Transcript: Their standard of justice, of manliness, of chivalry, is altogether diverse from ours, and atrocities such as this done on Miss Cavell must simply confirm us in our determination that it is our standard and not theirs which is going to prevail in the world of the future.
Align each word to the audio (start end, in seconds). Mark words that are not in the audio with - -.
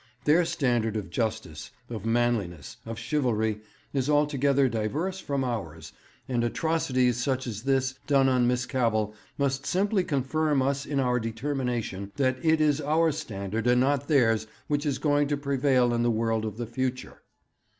Their 0.23 0.45
standard 0.45 0.95
of 0.97 1.11
justice, 1.11 1.69
of 1.87 2.07
manliness, 2.07 2.77
of 2.87 2.97
chivalry, 2.97 3.61
is 3.93 4.09
altogether 4.09 4.67
diverse 4.67 5.19
from 5.19 5.43
ours, 5.43 5.93
and 6.27 6.43
atrocities 6.43 7.17
such 7.17 7.45
as 7.45 7.61
this 7.61 7.93
done 8.07 8.27
on 8.27 8.47
Miss 8.47 8.65
Cavell 8.65 9.13
must 9.37 9.67
simply 9.67 10.03
confirm 10.03 10.59
us 10.59 10.87
in 10.87 10.99
our 10.99 11.19
determination 11.19 12.11
that 12.15 12.43
it 12.43 12.59
is 12.59 12.81
our 12.81 13.11
standard 13.11 13.67
and 13.67 13.79
not 13.79 14.07
theirs 14.07 14.47
which 14.65 14.87
is 14.87 14.97
going 14.97 15.27
to 15.27 15.37
prevail 15.37 15.93
in 15.93 16.01
the 16.01 16.09
world 16.09 16.45
of 16.45 16.57
the 16.57 16.65
future. 16.65 17.21